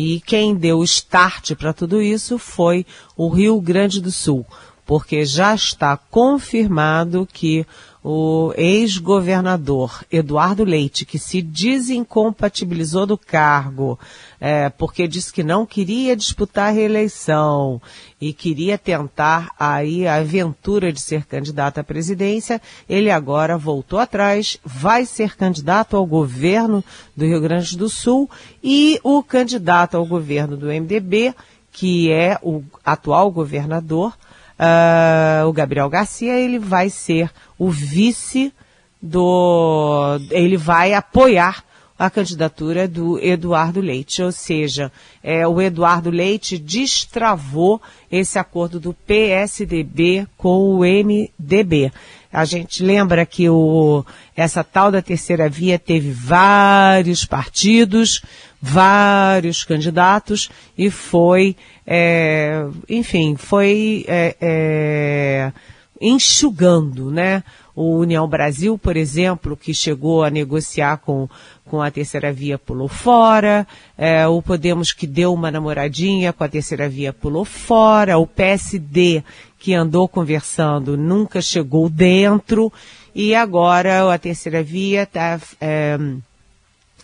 E 0.00 0.20
quem 0.20 0.54
deu 0.54 0.84
start 0.84 1.56
para 1.56 1.72
tudo 1.72 2.00
isso 2.00 2.38
foi 2.38 2.86
o 3.16 3.28
Rio 3.28 3.60
Grande 3.60 4.00
do 4.00 4.12
Sul, 4.12 4.46
porque 4.86 5.24
já 5.24 5.52
está 5.52 5.96
confirmado 5.96 7.26
que 7.32 7.66
o 8.10 8.54
ex-governador 8.56 10.02
Eduardo 10.10 10.64
Leite, 10.64 11.04
que 11.04 11.18
se 11.18 11.42
desincompatibilizou 11.42 13.04
do 13.04 13.18
cargo, 13.18 13.98
é, 14.40 14.70
porque 14.70 15.06
disse 15.06 15.30
que 15.30 15.42
não 15.42 15.66
queria 15.66 16.16
disputar 16.16 16.68
a 16.68 16.72
reeleição 16.72 17.82
e 18.18 18.32
queria 18.32 18.78
tentar 18.78 19.50
aí 19.60 20.06
a 20.06 20.14
aventura 20.14 20.90
de 20.90 21.02
ser 21.02 21.26
candidato 21.26 21.80
à 21.80 21.84
presidência, 21.84 22.62
ele 22.88 23.10
agora 23.10 23.58
voltou 23.58 23.98
atrás, 23.98 24.58
vai 24.64 25.04
ser 25.04 25.36
candidato 25.36 25.94
ao 25.94 26.06
governo 26.06 26.82
do 27.14 27.26
Rio 27.26 27.42
Grande 27.42 27.76
do 27.76 27.90
Sul 27.90 28.30
e 28.64 28.98
o 29.04 29.22
candidato 29.22 29.98
ao 29.98 30.06
governo 30.06 30.56
do 30.56 30.68
MDB, 30.68 31.34
que 31.70 32.10
é 32.10 32.38
o 32.42 32.62
atual 32.82 33.30
governador, 33.30 34.16
uh, 34.58 35.46
o 35.46 35.52
Gabriel 35.52 35.88
Garcia, 35.88 36.34
ele 36.38 36.58
vai 36.58 36.90
ser 36.90 37.30
o 37.58 37.70
vice 37.70 38.52
do. 39.00 40.18
Ele 40.30 40.56
vai 40.56 40.94
apoiar 40.94 41.64
a 41.98 42.08
candidatura 42.08 42.86
do 42.86 43.18
Eduardo 43.18 43.80
Leite, 43.80 44.22
ou 44.22 44.30
seja, 44.30 44.92
é, 45.22 45.46
o 45.48 45.60
Eduardo 45.60 46.10
Leite 46.10 46.56
destravou 46.56 47.82
esse 48.10 48.38
acordo 48.38 48.78
do 48.78 48.94
PSDB 48.94 50.26
com 50.36 50.76
o 50.76 50.80
MDB. 50.80 51.90
A 52.32 52.44
gente 52.44 52.82
lembra 52.82 53.24
que 53.24 53.48
o, 53.48 54.04
essa 54.36 54.62
tal 54.62 54.92
da 54.92 55.00
terceira 55.00 55.48
via 55.48 55.78
teve 55.78 56.10
vários 56.10 57.24
partidos, 57.24 58.22
vários 58.60 59.64
candidatos 59.64 60.50
e 60.76 60.90
foi, 60.90 61.56
é, 61.86 62.66
enfim, 62.88 63.34
foi 63.36 64.04
é, 64.06 64.36
é, 64.40 65.52
enxugando, 66.00 67.10
né? 67.10 67.42
O 67.74 67.98
União 67.98 68.26
Brasil, 68.28 68.76
por 68.76 68.96
exemplo, 68.96 69.56
que 69.56 69.72
chegou 69.72 70.24
a 70.24 70.30
negociar 70.30 70.96
com, 70.98 71.28
com 71.64 71.80
a 71.80 71.90
terceira 71.90 72.32
via 72.32 72.58
pulou 72.58 72.88
fora, 72.88 73.66
é, 73.96 74.26
o 74.26 74.42
Podemos 74.42 74.90
que 74.92 75.06
deu 75.06 75.32
uma 75.32 75.50
namoradinha 75.50 76.32
com 76.32 76.42
a 76.42 76.48
terceira 76.48 76.88
via 76.88 77.12
pulou 77.12 77.44
fora, 77.44 78.18
o 78.18 78.26
PSD 78.26 79.22
que 79.58 79.74
andou 79.74 80.08
conversando 80.08 80.96
nunca 80.96 81.42
chegou 81.42 81.88
dentro, 81.88 82.72
e 83.14 83.34
agora 83.34 84.12
a 84.12 84.18
terceira 84.18 84.62
via 84.62 85.02
está 85.02 85.40
é, 85.60 85.98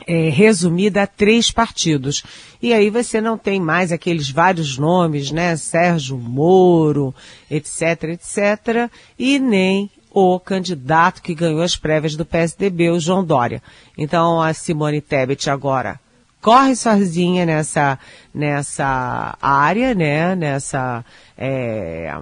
é, 0.06 0.28
resumida 0.28 1.02
a 1.02 1.06
três 1.06 1.50
partidos. 1.50 2.22
E 2.62 2.72
aí 2.72 2.90
você 2.90 3.20
não 3.20 3.36
tem 3.36 3.60
mais 3.60 3.90
aqueles 3.90 4.30
vários 4.30 4.78
nomes, 4.78 5.30
né? 5.30 5.56
Sérgio 5.56 6.16
Moro, 6.16 7.14
etc, 7.50 8.04
etc, 8.04 8.90
e 9.18 9.38
nem 9.38 9.90
o 10.10 10.38
candidato 10.38 11.20
que 11.20 11.34
ganhou 11.34 11.62
as 11.62 11.74
prévias 11.74 12.14
do 12.14 12.24
PSDB, 12.24 12.90
o 12.90 13.00
João 13.00 13.24
Dória. 13.24 13.60
Então 13.98 14.40
a 14.40 14.54
Simone 14.54 15.00
Tebet 15.00 15.50
agora 15.50 15.98
corre 16.44 16.76
sozinha 16.76 17.46
nessa, 17.46 17.98
nessa 18.34 19.34
área, 19.40 19.94
né? 19.94 20.34
Nessa, 20.36 21.02
é, 21.38 22.14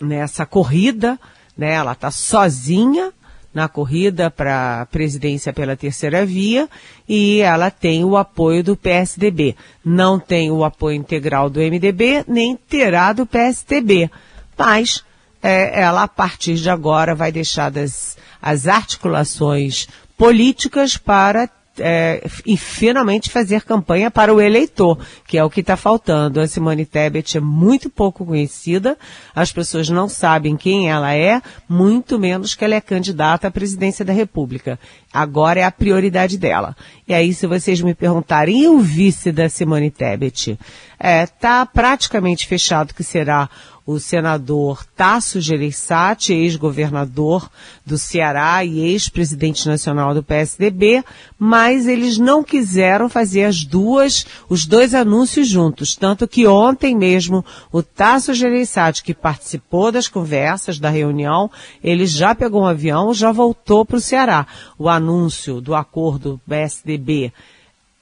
nessa 0.00 0.46
corrida, 0.46 1.18
né? 1.58 1.72
Ela 1.72 1.90
está 1.90 2.12
sozinha 2.12 3.12
na 3.52 3.68
corrida 3.68 4.30
para 4.30 4.82
a 4.82 4.86
presidência 4.86 5.52
pela 5.52 5.76
terceira 5.76 6.24
via 6.24 6.68
e 7.08 7.40
ela 7.40 7.68
tem 7.68 8.04
o 8.04 8.16
apoio 8.16 8.62
do 8.62 8.76
PSDB. 8.76 9.56
Não 9.84 10.20
tem 10.20 10.52
o 10.52 10.64
apoio 10.64 10.96
integral 10.96 11.50
do 11.50 11.58
MDB, 11.58 12.24
nem 12.28 12.54
terá 12.54 13.12
do 13.12 13.26
PSDB. 13.26 14.08
Mas 14.56 15.04
é, 15.42 15.80
ela, 15.82 16.04
a 16.04 16.08
partir 16.08 16.54
de 16.54 16.70
agora, 16.70 17.12
vai 17.12 17.32
deixar 17.32 17.72
das, 17.72 18.16
as 18.40 18.68
articulações 18.68 19.88
políticas 20.16 20.96
para 20.96 21.50
é, 21.78 22.22
e 22.44 22.56
finalmente 22.56 23.30
fazer 23.30 23.62
campanha 23.62 24.10
para 24.10 24.32
o 24.32 24.40
eleitor, 24.40 24.98
que 25.26 25.38
é 25.38 25.44
o 25.44 25.50
que 25.50 25.60
está 25.60 25.76
faltando. 25.76 26.40
A 26.40 26.46
Simone 26.46 26.84
Tebet 26.84 27.38
é 27.38 27.40
muito 27.40 27.88
pouco 27.88 28.26
conhecida, 28.26 28.98
as 29.34 29.52
pessoas 29.52 29.88
não 29.88 30.08
sabem 30.08 30.56
quem 30.56 30.90
ela 30.90 31.14
é, 31.14 31.40
muito 31.68 32.18
menos 32.18 32.54
que 32.54 32.64
ela 32.64 32.74
é 32.74 32.80
candidata 32.80 33.48
à 33.48 33.50
presidência 33.50 34.04
da 34.04 34.12
República. 34.12 34.78
Agora 35.12 35.60
é 35.60 35.64
a 35.64 35.70
prioridade 35.70 36.38
dela. 36.38 36.76
E 37.06 37.12
aí, 37.12 37.34
se 37.34 37.46
vocês 37.46 37.80
me 37.80 37.94
perguntarem, 37.94 38.62
e 38.62 38.68
o 38.68 38.78
vice 38.78 39.30
da 39.30 39.48
Simone 39.48 39.90
Tebet? 39.90 40.58
É, 40.98 41.26
tá 41.26 41.66
praticamente 41.66 42.46
fechado 42.46 42.94
que 42.94 43.02
será 43.02 43.50
o 43.84 43.98
senador 43.98 44.84
Tasso 44.96 45.40
Gereissati, 45.40 46.32
ex-governador 46.32 47.50
do 47.84 47.98
Ceará 47.98 48.64
e 48.64 48.80
ex-presidente 48.80 49.66
nacional 49.66 50.14
do 50.14 50.22
PSDB, 50.22 51.04
mas 51.38 51.88
eles 51.88 52.18
não 52.18 52.44
quiseram 52.44 53.08
fazer 53.08 53.44
as 53.44 53.64
duas, 53.64 54.24
os 54.48 54.64
dois 54.66 54.94
anúncios 54.94 55.48
juntos, 55.48 55.96
tanto 55.96 56.28
que 56.28 56.46
ontem 56.46 56.96
mesmo 56.96 57.44
o 57.72 57.82
Tasso 57.82 58.32
Gereissati, 58.32 59.02
que 59.02 59.14
participou 59.14 59.90
das 59.90 60.08
conversas 60.08 60.78
da 60.78 60.88
reunião, 60.88 61.50
ele 61.82 62.06
já 62.06 62.34
pegou 62.34 62.62
um 62.62 62.66
avião, 62.66 63.12
já 63.12 63.32
voltou 63.32 63.84
para 63.84 63.96
o 63.96 64.00
Ceará. 64.00 64.46
O 64.78 64.88
anúncio 64.88 65.60
do 65.60 65.74
acordo 65.74 66.40
PSDB 66.48 67.32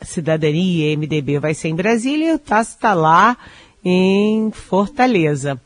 Cidadania 0.02 0.92
e 0.92 0.96
MDB 0.96 1.38
vai 1.38 1.54
ser 1.54 1.68
em 1.68 1.74
Brasília 1.74 2.34
o 2.34 2.38
Tasso 2.38 2.74
está 2.74 2.94
lá 2.94 3.36
em 3.84 4.50
Fortaleza. 4.50 5.60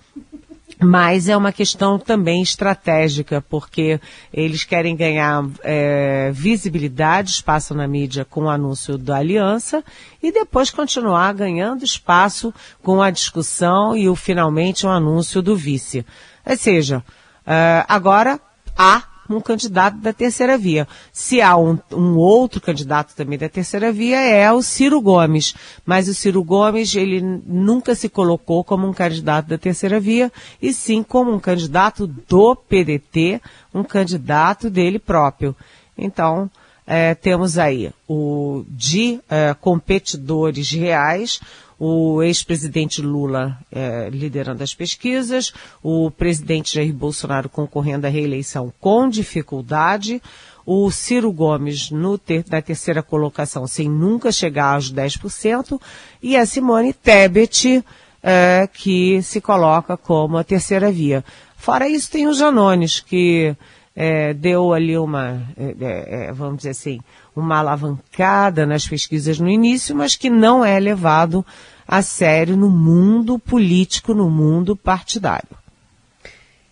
Mas 0.80 1.28
é 1.28 1.36
uma 1.36 1.52
questão 1.52 1.98
também 1.98 2.42
estratégica, 2.42 3.40
porque 3.48 4.00
eles 4.32 4.64
querem 4.64 4.96
ganhar 4.96 5.44
é, 5.62 6.30
visibilidade, 6.32 7.30
espaço 7.30 7.74
na 7.74 7.86
mídia 7.86 8.24
com 8.24 8.44
o 8.44 8.50
anúncio 8.50 8.98
da 8.98 9.16
aliança 9.16 9.84
e 10.22 10.32
depois 10.32 10.70
continuar 10.70 11.32
ganhando 11.32 11.84
espaço 11.84 12.52
com 12.82 13.00
a 13.00 13.10
discussão 13.10 13.96
e 13.96 14.08
o 14.08 14.16
finalmente 14.16 14.84
o 14.84 14.88
um 14.88 14.92
anúncio 14.92 15.40
do 15.40 15.56
vice. 15.56 16.04
Ou 16.44 16.56
seja, 16.56 16.98
uh, 16.98 17.84
agora 17.88 18.40
há 18.76 19.13
um 19.28 19.40
candidato 19.40 19.96
da 19.98 20.12
terceira 20.12 20.58
via. 20.58 20.86
Se 21.12 21.40
há 21.40 21.56
um, 21.56 21.78
um, 21.92 22.16
outro 22.16 22.60
candidato 22.60 23.14
também 23.14 23.38
da 23.38 23.48
terceira 23.48 23.92
via, 23.92 24.20
é 24.20 24.50
o 24.52 24.62
Ciro 24.62 25.00
Gomes. 25.00 25.54
Mas 25.84 26.08
o 26.08 26.14
Ciro 26.14 26.42
Gomes, 26.42 26.94
ele 26.94 27.20
nunca 27.20 27.94
se 27.94 28.08
colocou 28.08 28.62
como 28.62 28.86
um 28.86 28.92
candidato 28.92 29.46
da 29.46 29.58
terceira 29.58 29.98
via, 29.98 30.30
e 30.60 30.72
sim 30.72 31.02
como 31.02 31.32
um 31.32 31.40
candidato 31.40 32.06
do 32.06 32.54
PDT, 32.54 33.40
um 33.72 33.82
candidato 33.82 34.68
dele 34.68 34.98
próprio. 34.98 35.56
Então, 35.96 36.50
é, 36.86 37.14
temos 37.14 37.56
aí 37.56 37.90
o 38.06 38.64
de 38.68 39.20
é, 39.30 39.54
competidores 39.58 40.70
reais, 40.70 41.40
o 41.86 42.22
ex-presidente 42.22 43.02
Lula 43.02 43.58
é, 43.70 44.08
liderando 44.10 44.62
as 44.62 44.74
pesquisas, 44.74 45.52
o 45.82 46.10
presidente 46.10 46.76
Jair 46.76 46.94
Bolsonaro 46.94 47.46
concorrendo 47.46 48.06
à 48.06 48.10
reeleição 48.10 48.72
com 48.80 49.06
dificuldade, 49.06 50.22
o 50.64 50.90
Ciro 50.90 51.30
Gomes 51.30 51.90
no 51.90 52.16
ter, 52.16 52.42
na 52.48 52.62
terceira 52.62 53.02
colocação 53.02 53.66
sem 53.66 53.86
nunca 53.86 54.32
chegar 54.32 54.76
aos 54.76 54.90
10%, 54.90 55.78
e 56.22 56.38
a 56.38 56.46
Simone 56.46 56.94
Tebet, 56.94 57.84
é, 58.22 58.66
que 58.72 59.20
se 59.20 59.38
coloca 59.38 59.94
como 59.94 60.38
a 60.38 60.44
terceira 60.44 60.90
via. 60.90 61.22
Fora 61.54 61.86
isso, 61.86 62.10
tem 62.10 62.26
o 62.26 62.32
Janones, 62.32 63.00
que 63.00 63.54
é, 63.96 64.34
deu 64.34 64.72
ali 64.72 64.98
uma, 64.98 65.42
é, 65.56 65.74
é, 65.80 66.24
é, 66.26 66.32
vamos 66.32 66.58
dizer 66.58 66.70
assim, 66.70 67.00
uma 67.34 67.58
alavancada 67.58 68.66
nas 68.66 68.86
pesquisas 68.86 69.38
no 69.38 69.48
início, 69.48 69.94
mas 69.94 70.16
que 70.16 70.28
não 70.28 70.64
é 70.64 70.78
levado 70.80 71.44
a 71.86 72.02
sério 72.02 72.56
no 72.56 72.70
mundo 72.70 73.38
político, 73.38 74.14
no 74.14 74.28
mundo 74.28 74.74
partidário. 74.74 75.56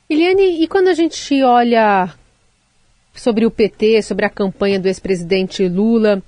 Eliane, 0.09 0.63
e 0.63 0.67
quando 0.67 0.89
a 0.89 0.95
gente 0.95 1.43
olha 1.43 2.13
sobre 3.15 3.47
o 3.47 3.51
PT, 3.51 4.03
sobre 4.03 4.27
a 4.27 4.31
campanha 4.31 4.81
do 4.81 4.87
ex-presidente 4.87 5.67
Lula, 5.69 6.23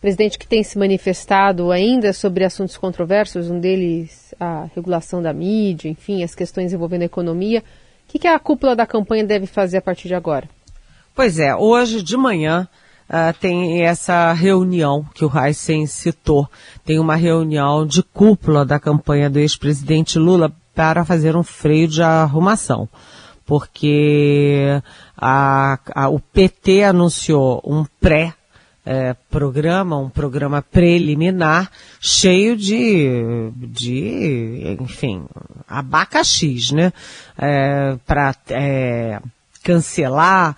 presidente 0.00 0.38
que 0.38 0.46
tem 0.46 0.62
se 0.62 0.78
manifestado 0.78 1.70
ainda 1.70 2.12
sobre 2.12 2.44
assuntos 2.44 2.76
controversos, 2.76 3.50
um 3.50 3.58
deles 3.58 4.34
a 4.38 4.68
regulação 4.74 5.22
da 5.22 5.32
mídia, 5.32 5.88
enfim, 5.88 6.22
as 6.22 6.34
questões 6.34 6.72
envolvendo 6.72 7.02
a 7.02 7.06
economia, 7.06 7.62
o 8.14 8.18
que, 8.18 8.28
a 8.28 8.38
cúpula 8.38 8.76
da 8.76 8.86
campanha 8.86 9.24
deve 9.24 9.46
fazer 9.46 9.78
a 9.78 9.82
partir 9.82 10.08
de 10.08 10.14
agora? 10.14 10.48
Pois 11.14 11.38
é, 11.38 11.54
hoje 11.54 12.02
de 12.02 12.16
manhã 12.16 12.68
uh, 13.08 13.38
tem 13.40 13.82
essa 13.82 14.32
reunião 14.32 15.04
que 15.14 15.24
o 15.24 15.30
Heisen 15.32 15.86
citou. 15.86 16.48
Tem 16.84 16.98
uma 16.98 17.16
reunião 17.16 17.86
de 17.86 18.02
cúpula 18.02 18.64
da 18.64 18.78
campanha 18.78 19.28
do 19.28 19.38
ex-presidente 19.38 20.18
Lula 20.18 20.52
para 20.74 21.04
fazer 21.04 21.36
um 21.36 21.42
freio 21.42 21.88
de 21.88 22.02
arrumação. 22.02 22.88
Porque 23.46 24.80
a, 25.16 25.78
a, 25.94 26.08
o 26.08 26.18
PT 26.18 26.82
anunciou 26.84 27.60
um 27.64 27.84
pré 28.00 28.34
é, 28.84 29.14
programa, 29.30 29.98
um 29.98 30.10
programa 30.10 30.60
preliminar 30.60 31.70
cheio 32.00 32.56
de, 32.56 33.50
de 33.56 34.76
enfim, 34.80 35.24
abacaxis, 35.66 36.70
né? 36.70 36.92
É, 37.38 37.96
para 38.06 38.34
é, 38.50 39.20
cancelar 39.64 40.54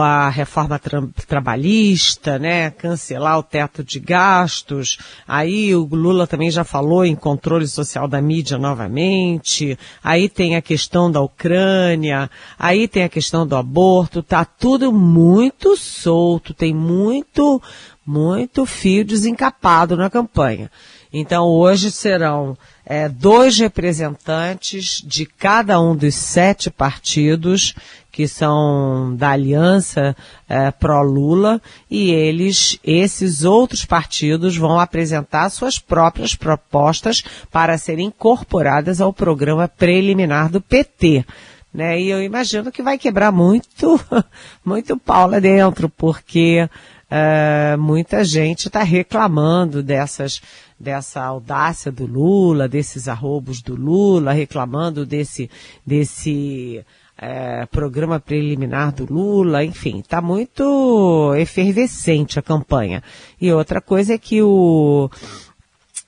a 0.00 0.28
reforma 0.28 0.80
tra 0.80 1.00
trabalhista, 1.28 2.40
né, 2.40 2.70
cancelar 2.70 3.38
o 3.38 3.42
teto 3.42 3.84
de 3.84 4.00
gastos. 4.00 4.98
Aí 5.28 5.72
o 5.74 5.84
Lula 5.84 6.26
também 6.26 6.50
já 6.50 6.64
falou 6.64 7.04
em 7.04 7.14
controle 7.14 7.68
social 7.68 8.08
da 8.08 8.20
mídia 8.20 8.58
novamente. 8.58 9.78
Aí 10.02 10.28
tem 10.28 10.56
a 10.56 10.62
questão 10.62 11.08
da 11.08 11.20
Ucrânia, 11.20 12.28
aí 12.58 12.88
tem 12.88 13.04
a 13.04 13.08
questão 13.08 13.46
do 13.46 13.54
aborto, 13.54 14.24
tá 14.24 14.44
tudo 14.44 14.92
muito 14.92 15.76
solto, 15.76 16.52
tem 16.52 16.74
muito, 16.74 17.62
muito 18.06 18.64
fio 18.64 19.04
desencapado 19.04 19.96
na 19.96 20.08
campanha. 20.08 20.70
Então 21.12 21.46
hoje 21.46 21.90
serão 21.90 22.56
é, 22.84 23.08
dois 23.08 23.58
representantes 23.58 25.02
de 25.04 25.26
cada 25.26 25.80
um 25.80 25.96
dos 25.96 26.14
sete 26.14 26.70
partidos 26.70 27.74
que 28.12 28.26
são 28.26 29.14
da 29.14 29.30
aliança 29.30 30.16
é, 30.48 30.70
pró-Lula 30.70 31.60
e 31.90 32.10
eles, 32.10 32.78
esses 32.82 33.44
outros 33.44 33.84
partidos 33.84 34.56
vão 34.56 34.80
apresentar 34.80 35.50
suas 35.50 35.78
próprias 35.78 36.34
propostas 36.34 37.22
para 37.50 37.76
serem 37.76 38.06
incorporadas 38.06 39.00
ao 39.00 39.12
programa 39.12 39.68
preliminar 39.68 40.48
do 40.48 40.62
PT. 40.62 41.26
Né? 41.74 42.00
E 42.00 42.08
eu 42.08 42.22
imagino 42.22 42.72
que 42.72 42.82
vai 42.82 42.96
quebrar 42.96 43.30
muito, 43.30 44.00
muito 44.64 44.96
pau 44.96 45.28
lá 45.28 45.38
dentro, 45.38 45.90
porque 45.90 46.66
uh, 47.10 47.78
muita 47.78 48.24
gente 48.24 48.68
está 48.68 48.82
reclamando 48.82 49.82
dessas, 49.82 50.40
dessa 50.78 51.22
audácia 51.22 51.90
do 51.90 52.06
Lula, 52.06 52.68
desses 52.68 53.08
arrobos 53.08 53.62
do 53.62 53.74
Lula, 53.74 54.32
reclamando 54.32 55.06
desse, 55.06 55.50
desse 55.84 56.84
é, 57.18 57.64
programa 57.66 58.20
preliminar 58.20 58.92
do 58.92 59.10
Lula, 59.12 59.64
enfim, 59.64 60.00
está 60.00 60.20
muito 60.20 61.34
efervescente 61.36 62.38
a 62.38 62.42
campanha. 62.42 63.02
E 63.40 63.50
outra 63.52 63.80
coisa 63.80 64.14
é 64.14 64.18
que 64.18 64.42
o 64.42 65.10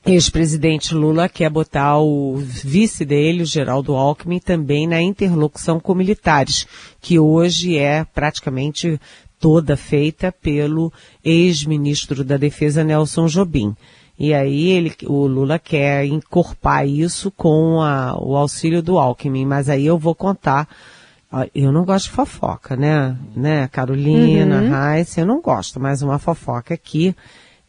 ex-presidente 0.04 0.94
Lula 0.94 1.28
quer 1.28 1.50
botar 1.50 1.98
o 1.98 2.36
vice 2.36 3.04
dele, 3.04 3.42
o 3.42 3.46
Geraldo 3.46 3.94
Alckmin, 3.94 4.38
também 4.38 4.86
na 4.86 5.00
interlocução 5.00 5.80
com 5.80 5.94
militares, 5.94 6.66
que 7.00 7.18
hoje 7.18 7.76
é 7.76 8.04
praticamente 8.04 9.00
toda 9.38 9.76
feita 9.76 10.32
pelo 10.32 10.92
ex-ministro 11.24 12.24
da 12.24 12.36
Defesa 12.36 12.82
Nelson 12.82 13.26
Jobim. 13.26 13.74
E 14.18 14.34
aí 14.34 14.68
ele, 14.70 14.92
o 15.04 15.26
Lula 15.26 15.58
quer 15.58 16.04
encorpar 16.04 16.86
isso 16.86 17.30
com 17.30 17.80
a, 17.80 18.16
o 18.20 18.36
auxílio 18.36 18.82
do 18.82 18.98
Alckmin, 18.98 19.46
mas 19.46 19.68
aí 19.68 19.86
eu 19.86 19.96
vou 19.96 20.14
contar. 20.14 20.68
Eu 21.54 21.70
não 21.70 21.84
gosto 21.84 22.06
de 22.06 22.12
fofoca, 22.12 22.74
né? 22.74 23.16
Né, 23.36 23.68
Carolina, 23.68 24.56
uhum. 24.56 24.70
eu 25.16 25.26
não 25.26 25.40
gosto, 25.40 25.78
mas 25.78 26.02
uma 26.02 26.18
fofoca 26.18 26.74
aqui 26.74 27.14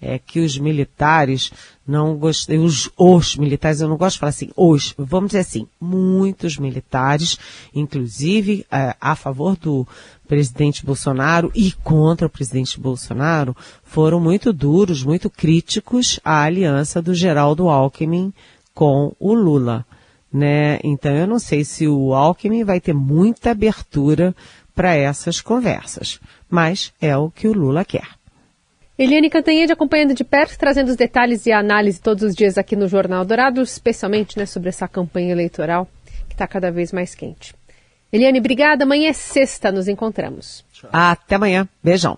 é 0.01 0.17
que 0.17 0.39
os 0.39 0.57
militares 0.57 1.51
não 1.85 2.15
gostam, 2.15 2.63
os, 2.63 2.89
os 2.97 3.35
militares, 3.35 3.81
eu 3.81 3.89
não 3.89 3.97
gosto 3.97 4.15
de 4.15 4.19
falar 4.19 4.29
assim, 4.29 4.49
os, 4.55 4.93
vamos 4.97 5.29
dizer 5.29 5.39
assim, 5.39 5.67
muitos 5.79 6.57
militares, 6.57 7.38
inclusive 7.73 8.65
é, 8.71 8.95
a 8.99 9.15
favor 9.15 9.57
do 9.57 9.88
presidente 10.27 10.85
Bolsonaro 10.85 11.51
e 11.55 11.71
contra 11.71 12.27
o 12.27 12.29
presidente 12.29 12.79
Bolsonaro, 12.79 13.55
foram 13.83 14.19
muito 14.19 14.53
duros, 14.53 15.03
muito 15.03 15.29
críticos 15.29 16.19
à 16.23 16.43
aliança 16.43 17.01
do 17.01 17.13
Geraldo 17.13 17.67
Alckmin 17.67 18.31
com 18.73 19.15
o 19.19 19.33
Lula. 19.33 19.85
Né? 20.31 20.79
Então 20.83 21.12
eu 21.12 21.25
não 21.25 21.39
sei 21.39 21.65
se 21.65 21.88
o 21.88 22.13
Alckmin 22.13 22.63
vai 22.63 22.79
ter 22.79 22.93
muita 22.93 23.51
abertura 23.51 24.35
para 24.75 24.93
essas 24.93 25.41
conversas, 25.41 26.19
mas 26.49 26.93
é 27.01 27.17
o 27.17 27.29
que 27.29 27.47
o 27.47 27.53
Lula 27.53 27.83
quer. 27.83 28.18
Eliane 28.99 29.29
Cantanhede 29.29 29.71
acompanhando 29.71 30.13
de 30.13 30.25
perto, 30.25 30.59
trazendo 30.59 30.89
os 30.89 30.97
detalhes 30.97 31.45
e 31.45 31.53
a 31.53 31.59
análise 31.59 32.01
todos 32.01 32.21
os 32.21 32.35
dias 32.35 32.57
aqui 32.57 32.75
no 32.75 32.85
Jornal 32.85 33.23
Dourado, 33.23 33.62
especialmente 33.62 34.38
né, 34.38 34.45
sobre 34.45 34.67
essa 34.67 34.89
campanha 34.89 35.31
eleitoral 35.31 35.88
que 36.27 36.33
está 36.33 36.45
cada 36.45 36.69
vez 36.69 36.91
mais 36.91 37.15
quente. 37.15 37.55
Eliane, 38.12 38.39
obrigada. 38.39 38.83
Amanhã 38.83 39.09
é 39.09 39.13
sexta, 39.13 39.71
nos 39.71 39.88
encontramos. 39.88 40.65
Até 40.91 41.35
amanhã. 41.35 41.65
Beijão. 41.81 42.17